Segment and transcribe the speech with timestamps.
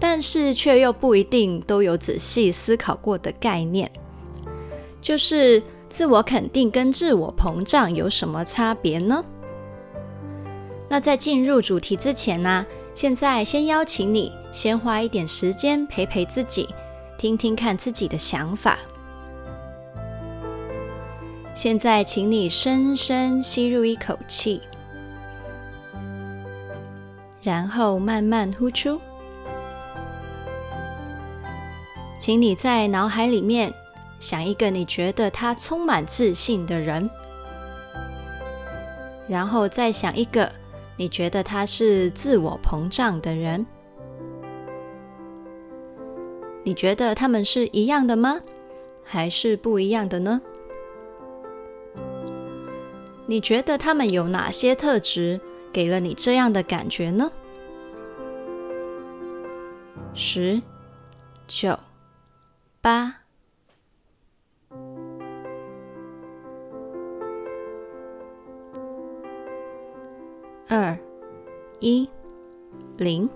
[0.00, 3.88] 但是却又不一定都有仔细思考过的概念，
[5.02, 9.22] 就是自我肯定跟自我膨胀有什么差别呢？
[10.88, 16.66] 那在进入主题之前呢，现在先邀请你先花一点时间陪陪自己，
[17.18, 18.78] 听听看自己的想法。
[21.54, 24.62] 现在，请你深深吸入一口气，
[27.42, 28.98] 然后慢慢呼出。
[32.30, 33.74] 请你在脑海里面
[34.20, 37.10] 想一个你觉得他充满自信的人，
[39.26, 40.48] 然后再想一个
[40.96, 43.66] 你觉得他是自我膨胀的人。
[46.62, 48.40] 你觉得他们是一样的吗？
[49.02, 50.40] 还是不一样的呢？
[53.26, 55.40] 你觉得他们有哪些特质
[55.72, 57.32] 给了你这样的感觉呢？
[60.14, 60.62] 十、
[61.48, 61.76] 九。
[62.82, 63.14] 八、
[70.66, 70.96] 二、
[71.80, 72.08] 一、
[72.96, 73.28] 零。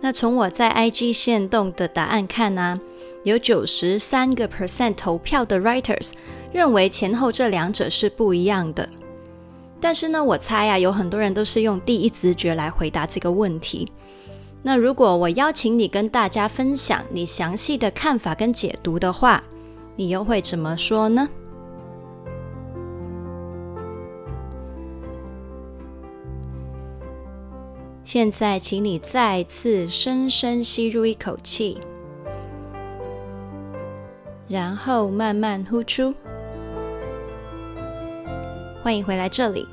[0.00, 2.80] 那从我在 IG 限动的答案看呢、
[3.22, 6.10] 有九十三个 percent 投票的 writers
[6.52, 8.90] 认为前后这两者是不一样的。
[9.80, 13.92] 但是呢，我猜啊，有很多人都是用第一直觉来回答这个问题。
[14.66, 19.44] 那如果我邀请你跟大家分享你详细的看法跟解读的话，
[19.94, 21.28] 你又会怎么说呢？
[28.06, 31.78] 现在，请你再次深深吸入一口气，
[34.48, 36.14] 然后慢慢呼出。
[38.82, 39.68] 欢迎回来这里。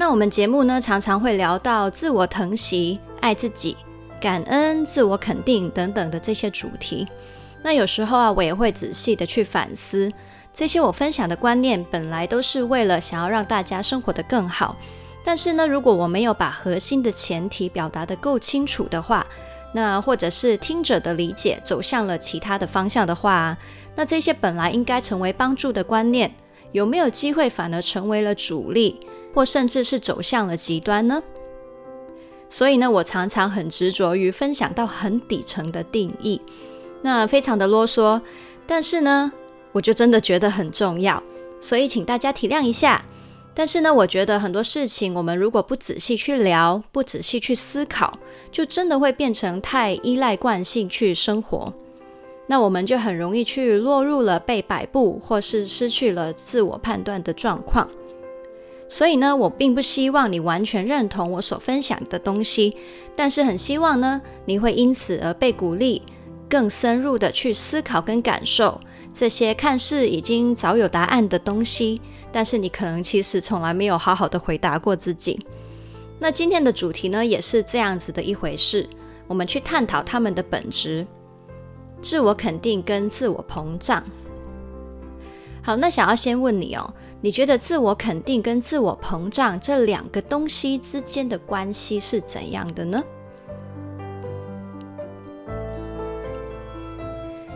[0.00, 3.76] 那我们节目呢，常常会聊到自我疼惜、爱自己、
[4.20, 7.04] 感恩、自我肯定等等的这些主题。
[7.64, 10.10] 那有时候啊，我也会仔细的去反思，
[10.54, 14.76] 这些我分享的观念本来都是为了想要让大家生活得更好。
[15.24, 19.26] 但是呢，如果我没有把核心的前提表达得够清楚的话，
[19.74, 23.58] 那或者是听者的理解走向了其他的方向的话，
[23.96, 26.32] 那这些本来应该成为帮助的观念，
[26.70, 29.00] 有没有机会反而成为了阻力？
[29.38, 31.22] 或甚至是走向了极端呢？
[32.48, 36.42] 所以呢，我常常很执着于分享到很底层的定义，
[37.02, 38.20] 那非常的啰嗦，
[38.66, 39.30] 但是呢，
[39.70, 41.22] 我就真的觉得很重要，
[41.60, 43.04] 所以请大家体谅一下。
[43.54, 48.18] 但是呢，我觉得很多事情，我们如果不仔细去聊，不仔细去思考，
[48.50, 51.72] 就真的会变成太依赖惯性去生活，
[52.48, 57.88] 那我们就很容易去落入了被摆布，或是失去了自我判断的状况。
[58.88, 62.74] 所以呢，我并不希望你完全认同我所分享的东西，
[63.14, 66.00] 但是很希望呢，你会因此而被鼓励，
[66.48, 68.80] 更深入的去思考跟感受
[69.12, 72.00] 这些看似已经早有答案的东西，
[72.32, 75.44] 但是你可能其实从来没有好好的回答过自己。
[76.18, 78.88] 那今天的主题呢，也是这样子的一回事，
[79.26, 81.06] 我们去探讨他们的本质：
[82.00, 84.02] 自我肯定跟自我膨胀。
[85.62, 86.94] 好，那想要先问你哦。
[87.20, 93.02] 你觉得自我肯定跟自我膨胀这两个东西之间的关系是怎样的呢？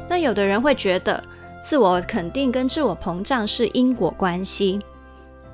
[0.09, 1.22] 那有的人会觉得
[1.62, 4.81] 自我肯定跟自我膨胀是因果关系。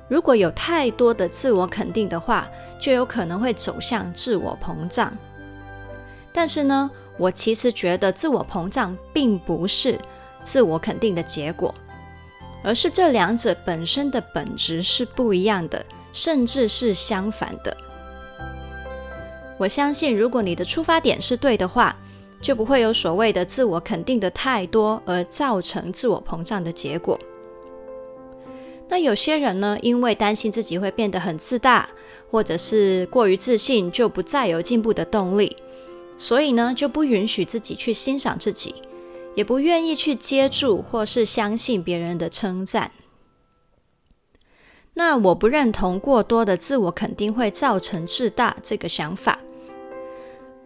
[0.07, 2.49] 如果有太多的自我肯定的话，
[2.81, 5.15] 就有可能会走向自我膨胀。
[6.33, 9.99] 但是呢，我其实觉得自我膨胀并不是
[10.43, 11.73] 自我肯定的结果。
[12.63, 17.75] 而是这两者本身的本质是不一样的，甚至是相反的。
[19.57, 21.95] 我相信，如果你的出发点是对的话，
[22.41, 27.19] 就不会有所谓的自我肯定的太多而造成自我膨胀的结果。
[28.87, 31.89] 那有些人呢，因为担心自己会变得很自大，
[32.31, 35.57] 或者是过于自信，就不再有进步的动力，
[36.17, 38.75] 所以呢，就不允许自己去欣赏自己。
[39.35, 42.91] 也不愿意去接住或是相信别人的称赞。
[44.93, 49.39] 那我不认同过多的自我肯定会造成自大这个想法，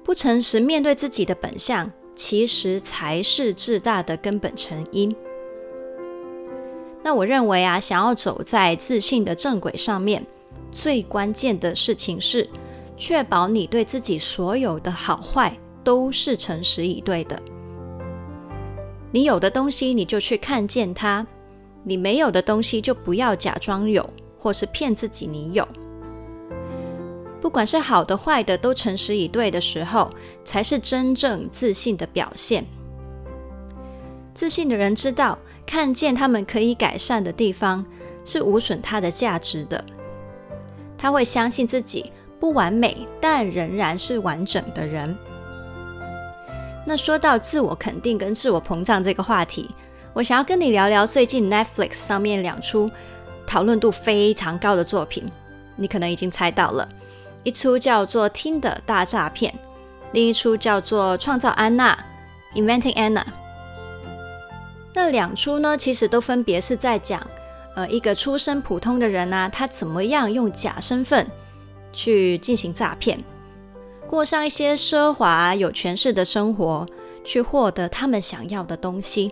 [0.04, 5.16] 不诚实面对自己的本相，其实才是自大的根本成因。
[7.04, 10.26] 那我认为啊，想要走在自信的正轨上面，
[10.72, 12.50] 最关键的事情是
[12.98, 17.40] 确保你对自己所有的好坏都是诚实以对的。
[19.14, 21.24] 你有的东西，你就去看见它；
[21.84, 25.68] 你没有的东西，就不要假装有，或是骗自己你有。
[27.40, 30.10] 不管是好的坏的，都诚实以对的时候，
[30.44, 32.66] 才是真正自信的表现。
[34.34, 37.86] 自信的人知道，看见他们可以改善的地方，
[38.26, 39.86] 是无损他的价值的。
[40.98, 45.16] 他会相信自己不完美，但仍然是完整的人。
[46.86, 49.70] 那说到自我肯定跟自我膨胀这个话题，
[50.14, 52.92] 我想要跟你聊聊最近 Netflix 上面两出
[53.48, 55.32] 讨论度非常高的作品。
[55.76, 56.88] 你可能已经猜到了。
[57.44, 59.52] 一出叫做《Tinder 大诈骗》，
[60.12, 61.98] 另一出叫做《创造安娜》
[62.58, 63.24] （Inventing Anna）。
[64.94, 67.26] 那两出呢，其实都分别是在讲，
[67.76, 71.26] 呃，一个出身普通的人啊，他怎么样用假身份
[71.92, 73.22] 去进行诈骗，
[74.14, 76.88] 过上一些奢华有权势的生活，
[77.24, 79.32] 去获得他们想要的东西。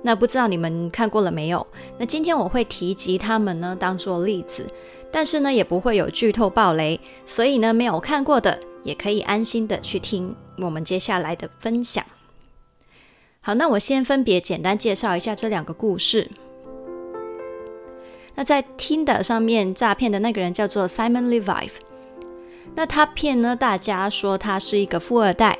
[0.00, 1.66] 那不知道你们看过了没有？
[1.98, 4.66] 那今天我会提及他们呢，当做例子。
[5.12, 12.02] 但是呢，也不会有剧透暴雷，所以呢，没有看过的也可以安心的去听我们接下来的分享。
[13.42, 16.30] 好，那我先分别简单介绍一下这两个故事。
[18.34, 21.68] 那在 Tinder 上面诈骗的那个人叫做 Simon Leviev，
[22.76, 25.58] 那他骗呢大家说他是一个富二代，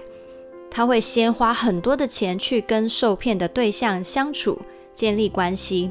[0.70, 4.60] 他会先花很多的钱去跟受骗的对象相处，
[4.94, 5.90] 建立关系。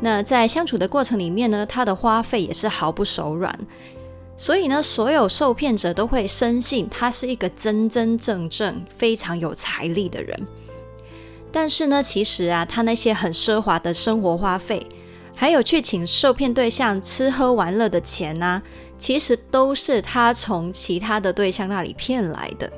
[0.00, 3.52] 那在相处的过程里面呢，他的花费也是毫不手软，
[4.36, 10.46] 所以呢，所有受骗者都会深信他是一个真真正正非常有财力的人。
[11.50, 14.86] 但是呢，其实啊，他那些很奢华的生活花费，
[15.34, 18.62] 还有去请受骗对象吃喝玩乐的钱呢，
[18.98, 22.70] 其实都是他从其他的对象那里骗来的。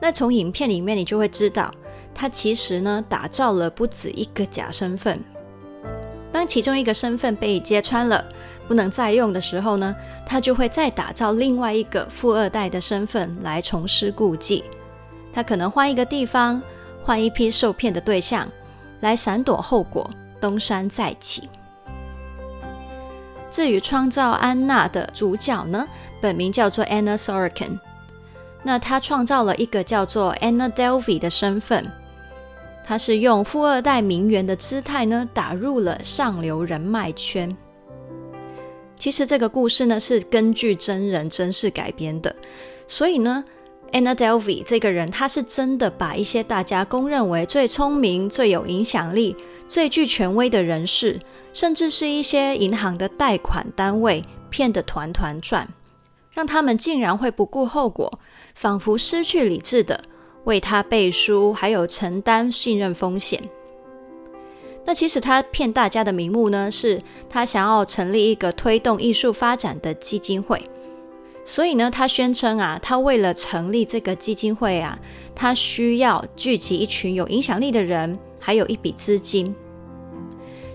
[0.00, 1.72] 那从影片里面你就会知道，
[2.14, 5.18] 他其实呢，打造了不止一个假身份。
[6.30, 8.22] 当其中一个身份被揭穿了，
[8.68, 9.96] 不能再用的时候呢，
[10.26, 14.62] 他就会再打造另外一个富二代的身份来重施故技。
[15.32, 16.62] 他可能换一个地方，
[17.02, 18.46] 换一批受骗的对象，
[19.00, 20.10] 来闪躲后果，
[20.40, 21.48] 东山再起。
[23.56, 25.88] 至于创造安娜的主角呢，
[26.20, 27.78] 本名叫做 Anna Sorokin，
[28.62, 31.90] 那他创造了一个叫做 Anna Delvey 的身份。
[32.84, 37.56] 他是用富二代名媛的姿态呢，打入了上流人脉圈。
[38.94, 42.36] 其实这个故事呢是根据真人真事改编的，
[42.86, 43.42] 所以呢
[43.90, 49.34] ，Anna Delvey 这个人，他是真的把一些大家公认为最聪明、最有影响力、
[49.66, 51.18] 最具权威的人士，
[51.56, 55.66] 甚至是一些银行的贷款单位骗得团团转，
[56.30, 58.18] 让他们竟然会不顾后果，
[58.54, 59.98] 仿佛失去理智的。
[60.44, 63.42] 为他背书，还有承担信任风险。
[64.84, 70.62] 那其实他骗大家的名目呢，是他想要成立一个推动艺术发展的基金会。
[71.42, 74.98] 所以呢，他宣称啊，他为了成立这个基金会啊，
[75.34, 79.54] 他需要聚集一群有影响力的人，还有一笔资金。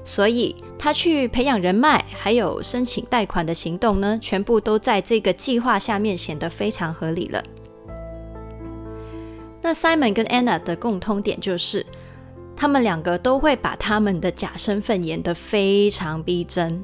[0.04, 7.44] 所以他去培养人脉，还有申请贷款的行动呢，全部都在这个计划下面显得非常合理了。
[9.62, 11.86] 那 Simon 跟 Anna 的共通点就是，
[12.56, 16.84] 他们两个都会把他们的假身份演得非常逼真。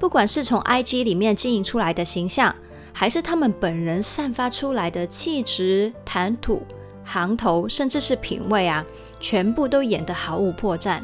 [0.00, 2.54] 不管是从 IG 里面经营出来的形象，
[2.94, 6.62] 还是他们本人散发出来的气质、谈吐、
[7.04, 8.82] 行头，甚至是品味啊，
[9.20, 11.02] 全部都演得毫无破绽。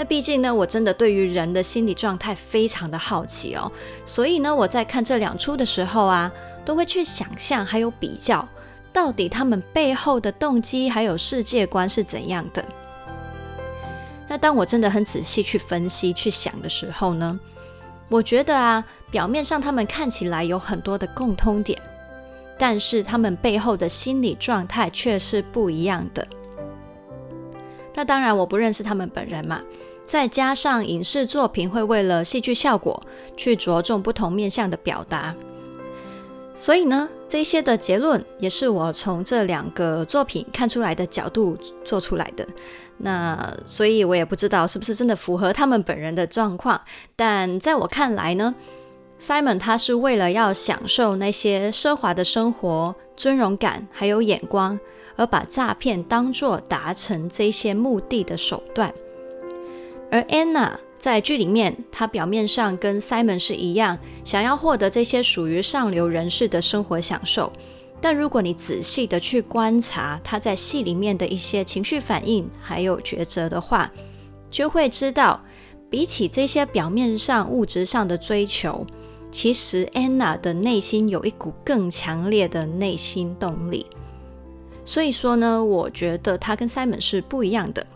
[0.00, 3.70] 那毕竟呢，我真的对于人的心理状态非常的好奇哦，
[4.06, 6.32] 所以呢，我在看这两出的时候啊，
[6.64, 8.48] 都会去想象还有比较。
[8.94, 12.64] 到底他们背后的动机还有世界观是怎样的？
[14.26, 17.38] 那当我真的很仔细去分析、去想的时候呢，
[18.08, 21.78] 我觉得啊，表面上他们看起来有很多的共通点，
[22.58, 26.26] 但是他们背后的心理状态却是不一样的。
[27.92, 29.60] 那当然，我不认识他们本人嘛，
[30.10, 33.00] 再加上影视作品会为了戏剧效果
[33.36, 35.32] 去着重不同面向的表达。
[36.52, 42.44] 所以呢，这些的结论也是我从这两个作品看出来的角度做出来的。
[42.96, 46.80] 那所以，我也不知道是不是真的符合他们本人的状况。
[47.14, 48.52] 但在我看来呢
[49.20, 54.76] Simon 他是为了要享受那些奢华的生活、尊荣感还有眼光，
[55.14, 58.92] 而把诈骗当作达成这些目的的手段。
[60.10, 67.52] 而 Anna 在剧里面，她表面上跟 Simon 是一样，想要获得这些属于上流人士的生活享受。
[68.02, 73.90] 但如果你仔细的去观察她在戏里面的一些情绪反应，还有抉择的话，
[74.50, 75.40] 就会知道，
[75.88, 78.86] 比起这些表面上物质上的追求，
[79.30, 83.86] 其实 Anna 的内心有一股更强烈的内心动力。
[84.84, 87.86] 所以说呢，我觉得她跟 Simon 是不一样的。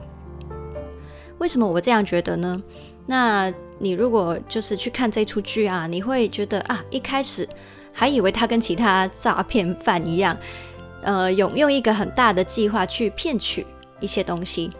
[1.38, 2.62] 为什么我这样觉得呢？
[3.06, 7.46] 那你如果就是去看这出剧啊，你会觉得啊，一开始
[7.92, 10.36] 还以为他跟其他诈骗犯一样，
[11.02, 13.66] 呃，用用一个很大的计划去骗取
[14.00, 14.70] 一些东西。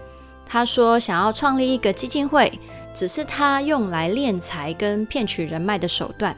[0.47, 2.51] 他说想要创立一个基金会，
[2.95, 6.35] 只是他用来敛财跟骗取人脉的手段。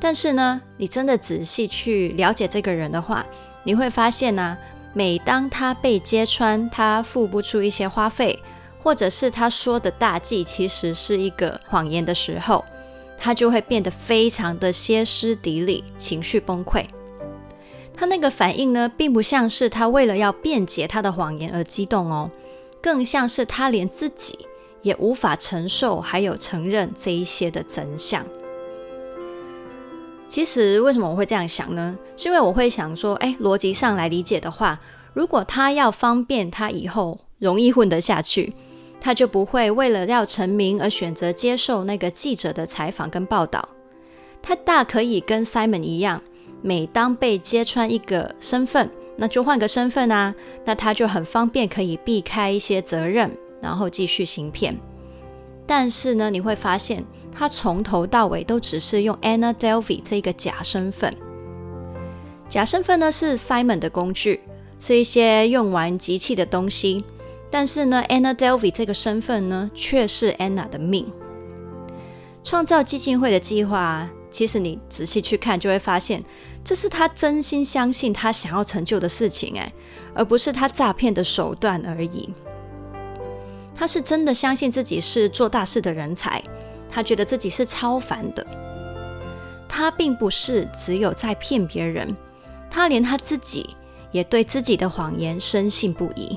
[0.00, 3.24] 但是呢，你真的仔细去了解这个人的话，
[3.62, 4.56] 你会发现呢、
[4.92, 8.38] 每当他被揭穿，他付不出一些花费。
[8.84, 12.62] 或者是他说的大计其实是一个谎言的时候，
[13.16, 16.84] 他就会变得非常的歇斯底里，情绪崩溃。
[17.96, 22.30] 他那个反应呢，并不像是他为了要辩解他的谎言而激动哦，
[22.82, 24.38] 更像是他连自己
[24.82, 28.22] 也无法承受，还有承认这一些的真相。
[30.28, 31.96] 其实为什么我会这样想呢？
[32.18, 34.78] 是因为我会想说，哎，逻辑上来理解的话，
[35.14, 38.52] 如果他要方便他以后容易混得下去。
[39.04, 43.68] 他就不会为了要成名而选择接受那个记者的采访跟报道。
[44.40, 46.22] 他大可以跟 Simon 一样，
[46.62, 50.34] 每当被揭穿一个身份，那就换个身份啊，
[50.64, 53.30] 那他就很方便可以避开一些责任，
[53.60, 54.74] 然后继续行骗。
[55.66, 61.14] 但是呢，你会发现他从头到尾都只是用 Anna Delvey 这个假身份。
[62.48, 64.40] 假身份呢是 Simon 的工具，
[64.80, 67.04] 是一些用完即弃的东西。
[67.54, 71.06] 但是呢，Anna Delvey 这个身份呢，却是 Anna 的命。
[72.42, 76.20] 创造基金会的计划，其实你仔细去看，就会发现，
[76.64, 79.72] 这是他真心相信他想要成就的事情，哎，
[80.16, 82.34] 而不是他诈骗的手段而已。
[83.72, 86.42] 他是真的相信自己是做大事的人才，
[86.88, 88.44] 他觉得自己是超凡的。
[89.68, 92.16] 他并不是只有在骗别人，
[92.68, 93.76] 他连他自己
[94.10, 96.36] 也对自己的谎言深信不疑。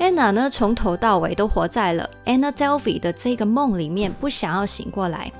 [0.00, 5.32] Anna 呢，从头到尾都活在了 Anna Delvey 的这个梦里面，不想要醒过来。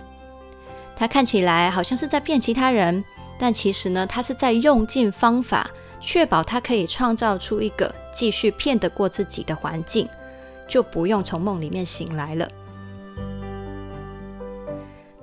[0.97, 3.05] 她看起来好像是在骗其他人，
[3.39, 5.69] 但其实呢，她是在用尽方法，
[6.01, 10.09] 确保她可以创造出一个继续骗得过自己的环境，
[10.69, 12.49] 就不用从梦里面醒来了。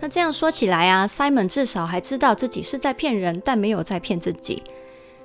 [0.02, 4.62] 那这样说起来啊，Simon 至少还知道自己是在骗人，但没有在骗自己。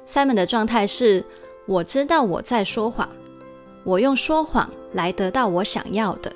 [0.07, 1.25] Simon 的状态是：
[1.67, 3.09] 我知道我在说谎。
[3.87, 6.35] 我用说谎来得到我想要的。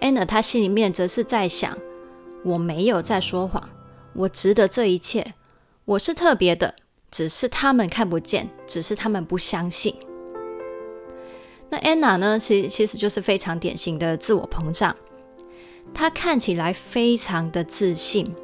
[0.00, 1.78] Anna 她心里面则是在想：
[2.42, 3.62] 我没有在说谎，
[4.14, 5.34] 我值得这一切，
[5.84, 6.74] 我是特别的，
[7.08, 9.94] 只是他们看不见，只是他们不相信。
[11.70, 12.36] 那 Anna 呢？
[12.36, 14.96] 其其实就是非常典型的自我膨胀。
[15.94, 18.34] 她看起来非常的自信，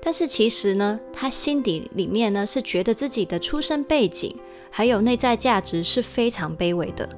[0.00, 4.36] 但是其实呢，她心底里面呢是觉得自己的出身背景。
[4.70, 7.08] 还有内在价值是非常卑微的，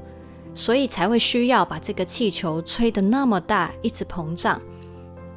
[0.54, 4.60] 所以才会需要把这个气球吹得那么大，一直膨胀，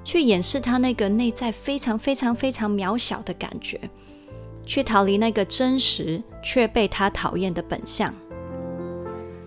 [0.03, 3.79] 去掩饰他那个内在非常非常非常渺小的感觉，
[4.65, 8.13] 去逃离那个真实却被他讨厌的本相。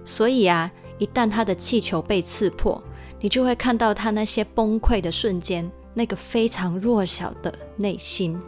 [0.04, 2.82] 所以啊，一旦他的气球被刺破，
[3.20, 8.38] 你就会看到他那些崩溃的瞬间，那个非常弱小的内心。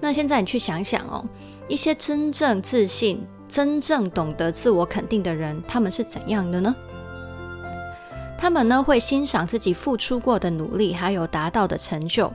[0.00, 1.24] 那现在你去想想哦。
[1.68, 6.74] 一些真正自信、真正懂得自我肯定的人，他们是怎样的呢？
[8.38, 12.32] 他们呢，会欣赏自己付出过的努力，还有达到的成就。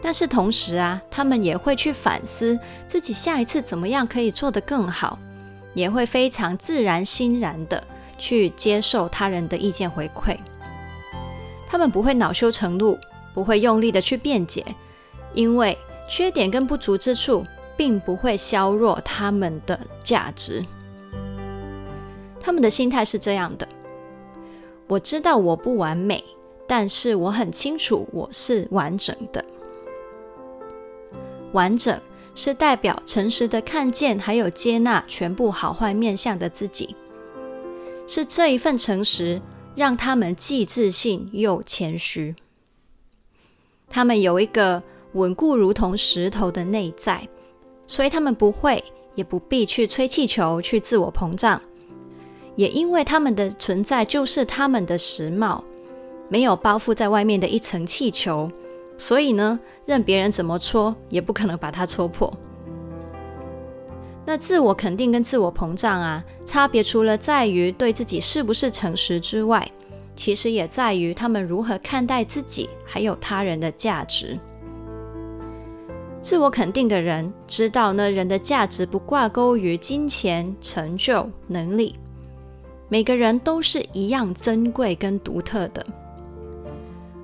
[0.00, 5.18] 但是同时啊，他们也会去反思自己下一次怎么样可以做得更好，
[5.74, 7.82] 也会非常自然欣然的
[8.16, 10.36] 去接受他人的意见回馈。
[11.66, 12.98] 他们不会恼羞成怒，
[13.34, 14.64] 不会用力的去辩解，
[15.32, 15.76] 因为
[16.08, 17.44] 缺点跟不足之处。
[17.76, 20.64] 并不会削弱他们的价值。
[22.40, 23.66] 他们的心态是这样的：
[24.86, 26.22] 我知道我不完美，
[26.66, 29.44] 但是我很清楚我是完整的。
[31.52, 32.00] 完整
[32.34, 36.94] 是代表诚实的看见，还有接纳全部好坏面向的自己。
[38.06, 39.40] 是这一份诚实，
[39.74, 42.34] 让他们既自信又谦虚。
[43.88, 47.26] 他们有一个稳固如同石头的内在，
[47.86, 48.82] 所以他们不会
[49.14, 51.60] 也不必去吹气球去自我膨胀。
[52.56, 55.60] 也因为他们的存在就是他们的时髦，
[56.28, 58.50] 没有包覆在外面的一层气球，
[58.96, 62.32] 所以呢，任别人怎么戳，也不可能把它戳破。
[64.24, 69.68] 那自我肯定跟自我膨胀啊，差别除了在于对自己是不是诚实之外，
[70.16, 74.38] 其实也在于他们如何看待自己还有他人的价值。
[76.24, 81.96] 自我肯定的人知道呢，人的价值不挂钩于金钱、成就、能力，
[82.88, 85.84] 每个人都是一样珍贵跟独特的。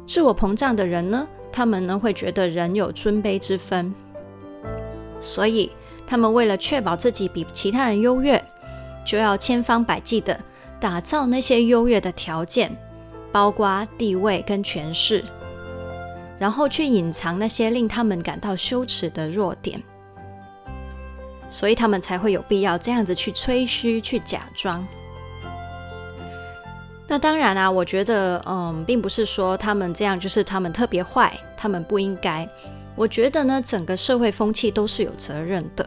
[0.06, 3.90] 自我膨胀的人呢，他们呢会觉得人有尊卑之分，
[5.22, 5.70] 所以。
[6.06, 8.44] 他们为了确保自己比其他人优越，
[9.06, 10.36] 就要千方百计地
[10.80, 12.76] 打造那些优越的条件，
[13.30, 15.24] 包括地位跟权势，
[16.40, 19.80] 然后去隐藏那些令他们感到羞耻的弱点，
[21.50, 24.84] 所以他们才会有必要这样子去吹嘘、去假装。
[27.06, 32.48] 那当然啊，我觉得，嗯，并不是说他们这样就是他们特别坏，他们不应该。
[32.96, 35.86] 我觉得呢，整个社会风气都是有责任的。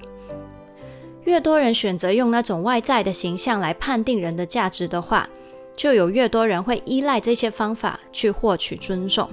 [1.24, 5.28] 越多人选择用那种外在的形象来判定人的价值的话，
[5.76, 9.28] 就有越多人会依赖这些方法去获取尊重。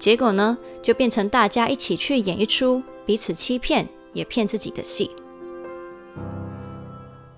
[0.00, 5.12] 结果呢，就变成大家一起去演一出彼此欺骗也骗自己的戏。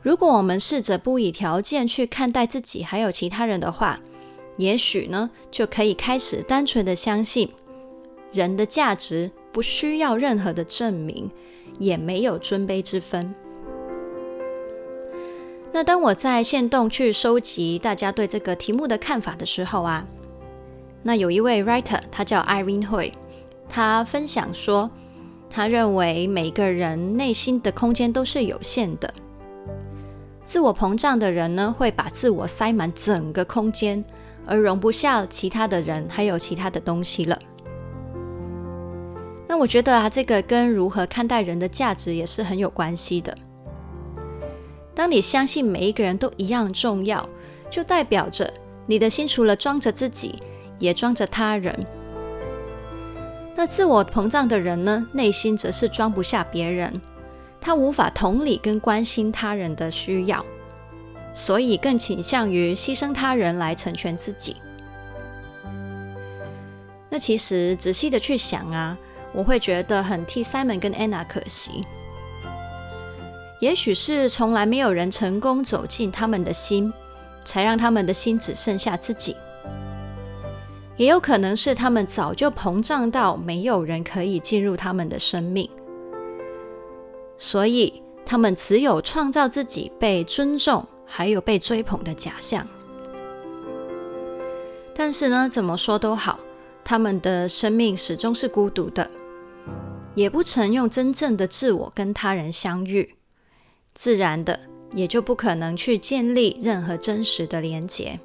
[0.01, 4.01] 如果我们试着不以条件去看待自己还有其他人的话，
[4.57, 7.51] 也许呢，就可以开始单纯的相信，
[8.33, 11.31] 人的价值不需要任何的证明。
[11.79, 13.35] 也没有尊卑之分。
[15.73, 20.07] 那当我在线动去收集大家对这个题目的看法的时候啊，
[21.03, 23.13] 那有一位 writer，他叫 Irene Hui，
[23.69, 24.91] 他分享说，
[25.51, 29.13] 他认为每个人内心的空间都是有限的。
[30.45, 34.05] 自我膨胀的人呢，会把自我塞满整个空间，
[34.47, 37.39] 而容不下其他的人，还有其他的东西了。
[39.49, 43.37] 那我觉得啊，这个跟如何看待人的价值也是很有关系的。
[44.95, 47.29] 当你相信每一个人都一样重要，
[47.71, 48.53] 就代表着
[48.87, 50.43] 你的心除了装着自己，
[50.83, 51.87] 也装着他人。
[53.55, 57.01] 那自我膨胀的人呢，内心则是装不下别人，
[57.61, 60.45] 他无法同理跟关心他人的需要，
[61.33, 64.57] 所以更倾向于牺牲他人来成全自己。
[67.09, 68.99] 那其实仔细的去想啊。
[69.35, 71.87] 我会觉得很替 Simon 跟 Anna 可惜，
[73.61, 76.93] 也许是从来没有人成功走进他们的心，
[77.43, 79.35] 才让他们的心只剩下自己；
[81.03, 85.69] 也有可能是他们早就膨胀到没有人可以进入他们的生命，
[87.37, 92.65] 所以他们只有创造自己被尊重还有被追捧的假象。
[94.95, 96.39] 但是呢，怎么说都好，
[96.85, 99.11] 他们的生命始终是孤独的。
[100.15, 103.17] 也不曾用真正的自我跟他人相遇，
[103.93, 104.61] 自然的
[104.95, 108.21] 也就不可能去建立任何真实的连结。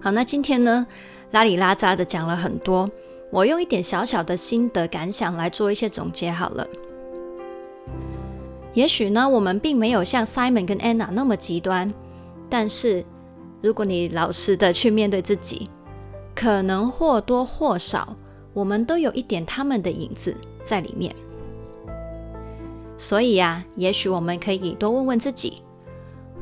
[0.00, 0.86] 好，那今天呢，
[1.32, 2.88] 拉里拉扎的讲了很多，
[3.30, 6.66] 我用一点小小的心得感想来做一些总结好了。
[8.74, 11.92] 也许呢，我们并没有像 Simon 跟 Anna 那么极端，
[12.48, 13.04] 但是
[13.60, 15.68] 如果你老实的去面对自己。
[16.38, 18.14] 可能或多或少，
[18.52, 21.16] 我们都有一点他们的影子在里面。
[22.98, 25.62] 所以呀，也许我们可以多问问自己：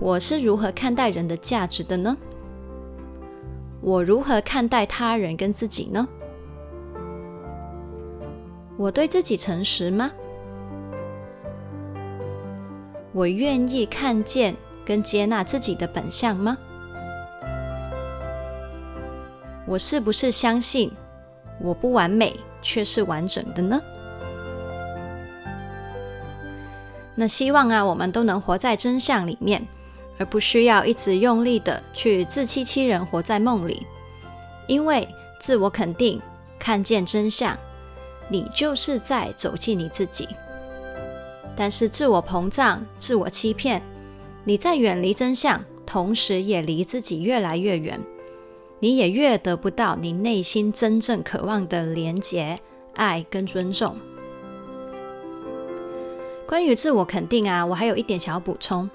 [0.01, 2.17] 我是如何看待人的价值的呢？
[3.87, 6.09] 我如何看待他人跟自己呢？
[8.79, 10.11] 我对自己诚实吗？
[13.13, 16.57] 我愿意看见跟接纳自己的本相吗？
[19.67, 20.91] 我是不是相信
[21.61, 23.79] 我不完美却是完整的呢？
[27.15, 29.69] 那希望啊，我们都能活在真相里面，
[30.19, 33.87] 而不需要一直用力的去自欺欺人，活在梦里。
[34.67, 35.07] 因为
[35.41, 36.21] 自我肯定，
[36.59, 37.57] 看见真相，
[38.29, 40.29] 你就是在走进你自己。
[41.57, 43.83] 但是自我膨胀、自我欺骗，
[44.45, 48.01] 你在远离真相，同时也离自己越来越远。
[48.81, 52.59] 你也越得不到你内心真正渴望的连结、
[52.95, 53.97] 爱跟尊重。
[56.47, 58.91] 关于自我肯定啊，我还有一点想要补充。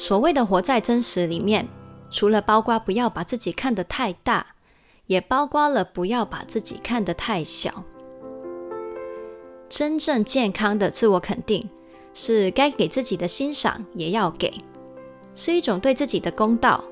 [0.00, 1.68] 所谓的活在真实里面，
[2.10, 4.46] 除了包括不要把自己看得太大，
[5.06, 7.84] 也包括了不要把自己看得太小。
[9.68, 11.68] 真正健康的自我肯定，
[12.14, 14.64] 是该给自己的欣赏也要给，
[15.34, 16.82] 是一种对自己的公道，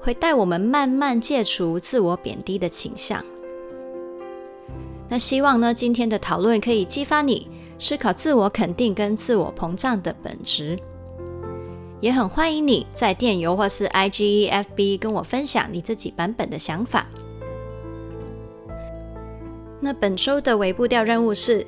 [0.00, 3.24] 会带我们慢慢戒除自我贬低的倾向。
[5.08, 10.78] 那希望呢，今天的讨论可以激发你思考自我肯定跟自我膨胀的本质。
[12.00, 17.06] 也很欢迎你在电邮或是 IG、FB 跟我分享你自己版本的想法。
[19.80, 21.66] 那本周的尾步调任务是，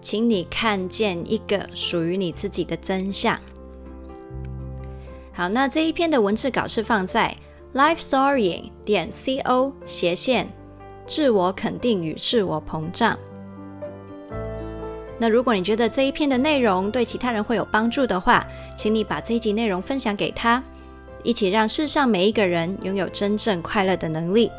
[0.00, 3.38] 请你看见一个属于你自己的真相。
[5.32, 7.36] 好，那这一篇的文字稿是放在
[7.74, 10.48] lifestorying 点 co 斜线
[11.06, 13.18] 自我肯定与自我膨胀。
[15.22, 18.42] 那如果你觉得这一篇的内容对其他人会有帮助的话，
[18.74, 20.62] 请你把这一集内容分享给他，
[21.22, 24.50] 一起让世上每一个人拥有真正快乐的能力。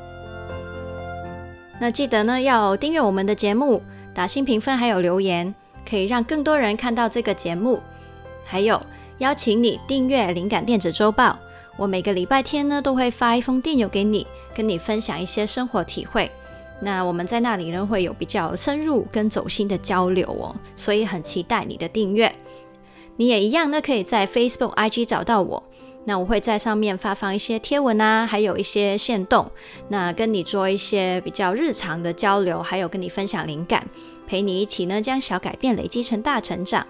[1.79, 3.81] 那记得呢，要订阅我们的节目，
[4.13, 5.51] 打新评分还有留言，
[5.89, 7.81] 可以让更多人看到这个节目。
[8.45, 8.79] 还有
[9.17, 11.35] 邀请你订阅灵感电子周报，
[11.75, 16.29] 我每个礼拜天呢都会发一封电邮给你，跟你分享一些生活体会。
[16.81, 22.33] 那我们在那里呢会有比较深入跟走心的交流哦，所以很期待你的订阅。
[23.17, 25.61] 你也一样呢，可以在 Facebook、IG 找到我。
[26.03, 29.49] 那我会在上面发放一些贴文啊，还有一些线动，
[29.87, 33.87] 那跟你做一些比较日常的交流，还有跟你分享灵感，
[34.25, 36.87] 陪你一起呢将小改变累积成大成长。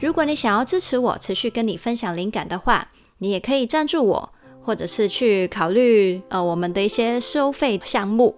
[0.00, 8.34] 如果你想要支持我，持续跟你分享灵感的话，你也可以赞助我，或者是去考虑呃我们的一些收费项目。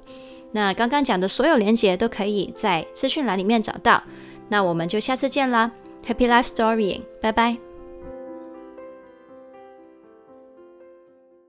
[0.57, 4.03] 那刚刚讲的所有连接都可以在资讯栏里面找到。
[4.49, 5.71] 那我们就下次见啦
[6.07, 7.66] ，Happy Life Story，拜拜。